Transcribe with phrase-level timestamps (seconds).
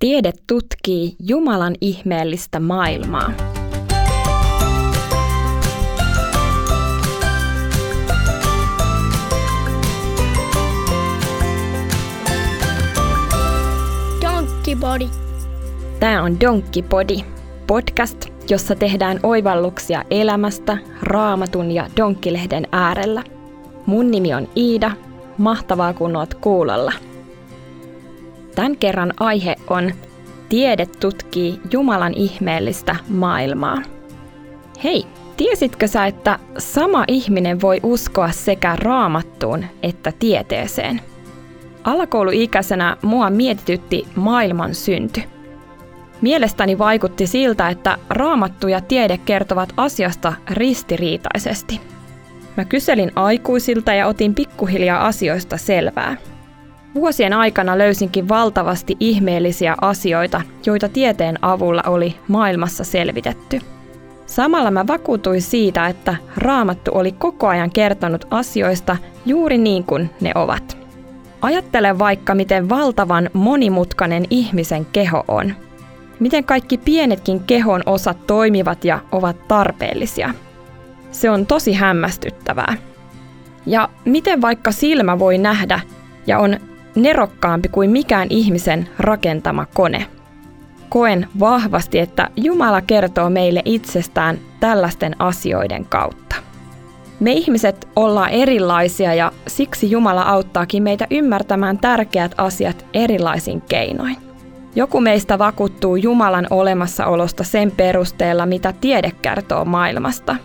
[0.00, 3.32] Tiede tutkii Jumalan ihmeellistä maailmaa.
[14.22, 15.08] Donkkipodi.
[16.00, 17.16] Tämä on Donkkipodi,
[17.66, 23.22] podcast, jossa tehdään oivalluksia elämästä raamatun ja donkkilehden äärellä.
[23.86, 24.90] Mun nimi on Iida,
[25.38, 26.92] mahtavaa kun oot kuulolla.
[28.58, 29.92] Tämän kerran aihe on
[30.48, 33.82] Tiede tutkii Jumalan ihmeellistä maailmaa.
[34.84, 41.00] Hei, tiesitkö sä, että sama ihminen voi uskoa sekä raamattuun että tieteeseen?
[41.84, 45.22] Alakouluikäisenä mua mietitytti maailman synty.
[46.20, 51.80] Mielestäni vaikutti siltä, että raamattu ja tiede kertovat asiasta ristiriitaisesti.
[52.56, 56.16] Mä kyselin aikuisilta ja otin pikkuhiljaa asioista selvää–
[56.94, 63.60] Vuosien aikana löysinkin valtavasti ihmeellisiä asioita, joita tieteen avulla oli maailmassa selvitetty.
[64.26, 70.32] Samalla mä vakuutuin siitä, että raamattu oli koko ajan kertonut asioista juuri niin kuin ne
[70.34, 70.78] ovat.
[71.42, 75.54] Ajattele vaikka, miten valtavan monimutkainen ihmisen keho on.
[76.20, 80.34] Miten kaikki pienetkin kehon osat toimivat ja ovat tarpeellisia.
[81.12, 82.74] Se on tosi hämmästyttävää.
[83.66, 85.80] Ja miten vaikka silmä voi nähdä
[86.26, 86.56] ja on
[87.02, 90.06] nerokkaampi kuin mikään ihmisen rakentama kone.
[90.88, 96.36] Koen vahvasti, että Jumala kertoo meille itsestään tällaisten asioiden kautta.
[97.20, 104.16] Me ihmiset ollaan erilaisia ja siksi Jumala auttaakin meitä ymmärtämään tärkeät asiat erilaisin keinoin.
[104.74, 110.36] Joku meistä vakuuttuu Jumalan olemassaolosta sen perusteella, mitä tiede kertoo maailmasta.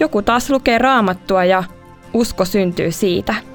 [0.00, 1.64] Joku taas lukee raamattua ja
[2.14, 3.34] usko syntyy siitä–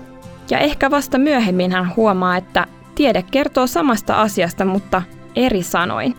[0.49, 5.01] ja ehkä vasta myöhemmin hän huomaa, että tiede kertoo samasta asiasta, mutta
[5.35, 6.15] eri sanoin.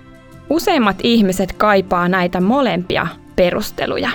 [0.50, 3.06] Useimmat ihmiset kaipaa näitä molempia
[3.36, 4.10] perusteluja.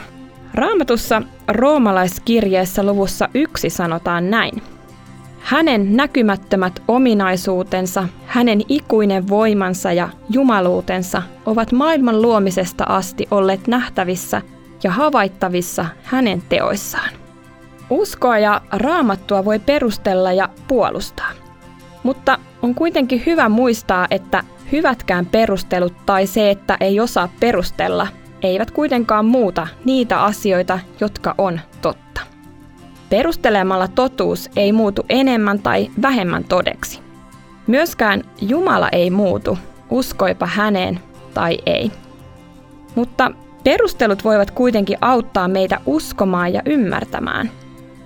[0.53, 4.61] Raamatussa roomalaiskirjeessä luvussa yksi sanotaan näin.
[5.39, 14.41] Hänen näkymättömät ominaisuutensa, hänen ikuinen voimansa ja jumaluutensa ovat maailman luomisesta asti olleet nähtävissä
[14.83, 17.22] ja havaittavissa hänen teoissaan.
[17.93, 21.31] Uskoa ja raamattua voi perustella ja puolustaa.
[22.03, 28.07] Mutta on kuitenkin hyvä muistaa, että hyvätkään perustelut tai se, että ei osaa perustella,
[28.41, 32.21] eivät kuitenkaan muuta niitä asioita, jotka on totta.
[33.09, 36.99] Perustelemalla totuus ei muutu enemmän tai vähemmän todeksi.
[37.67, 39.57] Myöskään Jumala ei muutu,
[39.89, 40.99] uskoipa häneen
[41.33, 41.91] tai ei.
[42.95, 43.31] Mutta
[43.63, 47.51] perustelut voivat kuitenkin auttaa meitä uskomaan ja ymmärtämään–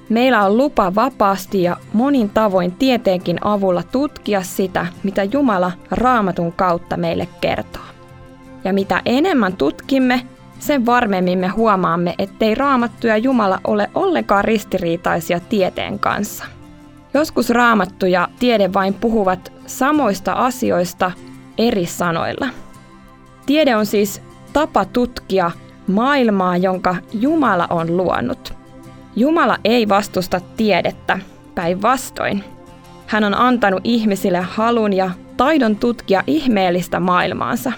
[0.10, 6.98] Meillä on lupa vapaasti ja monin tavoin tieteenkin avulla tutkia sitä, mitä Jumala raamatun kautta
[6.98, 7.82] meille kertoo.
[8.64, 10.22] Ja mitä enemmän tutkimme,
[10.60, 16.46] sen varmemmin me huomaamme, ettei raamattu ja Jumala ole ollenkaan ristiriitaisia tieteen kanssa.
[17.14, 21.12] Joskus raamattu ja tiede vain puhuvat samoista asioista
[21.58, 22.48] eri sanoilla.
[23.46, 24.22] Tiede on siis
[24.54, 25.52] tapa tutkia
[25.88, 28.54] maailmaa, jonka Jumala on luonut–
[29.18, 31.20] Jumala ei vastusta tiedettä,
[31.56, 32.44] päinvastoin.
[33.08, 37.72] Hän on antanut ihmisille halun ja taidon tutkia ihmeellistä maailmaansa.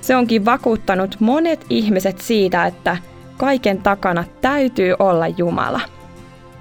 [0.00, 2.96] Se onkin vakuuttanut monet ihmiset siitä, että
[3.36, 5.80] kaiken takana täytyy olla Jumala.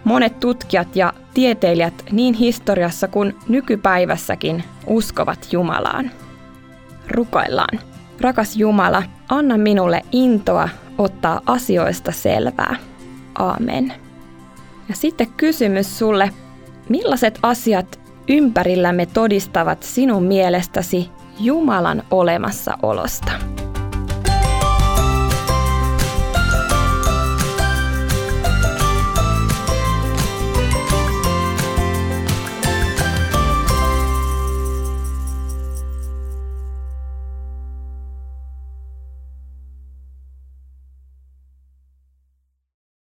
[0.03, 6.11] Monet tutkijat ja tieteilijät niin historiassa kuin nykypäivässäkin uskovat Jumalaan.
[7.07, 7.79] Rukoillaan.
[8.19, 12.75] Rakas Jumala, anna minulle intoa ottaa asioista selvää.
[13.35, 13.93] Aamen.
[14.89, 16.29] Ja sitten kysymys sulle,
[16.89, 21.09] millaiset asiat ympärillämme todistavat sinun mielestäsi
[21.39, 23.31] Jumalan olemassaolosta?